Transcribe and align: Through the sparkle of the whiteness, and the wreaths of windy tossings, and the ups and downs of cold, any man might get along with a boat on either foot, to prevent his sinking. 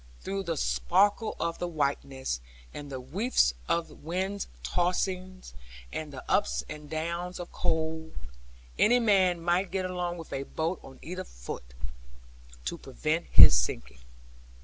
Through 0.21 0.45
the 0.45 0.57
sparkle 0.57 1.35
of 1.39 1.59
the 1.59 1.67
whiteness, 1.67 2.39
and 2.73 2.89
the 2.91 2.99
wreaths 2.99 3.53
of 3.69 4.03
windy 4.03 4.45
tossings, 4.63 5.53
and 5.93 6.11
the 6.11 6.23
ups 6.27 6.63
and 6.67 6.89
downs 6.89 7.39
of 7.39 7.51
cold, 7.51 8.11
any 8.79 8.97
man 8.99 9.39
might 9.43 9.69
get 9.69 9.85
along 9.85 10.17
with 10.17 10.33
a 10.33 10.41
boat 10.41 10.79
on 10.81 10.97
either 11.03 11.23
foot, 11.23 11.75
to 12.65 12.79
prevent 12.79 13.27
his 13.27 13.55
sinking. 13.55 13.99